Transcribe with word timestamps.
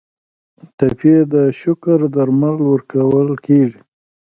ټپي 0.77 1.13
ته 1.19 1.27
د 1.33 1.35
شکر 1.59 1.99
درمل 2.15 2.55
ورکول 2.71 3.29
کیږي. 3.45 3.79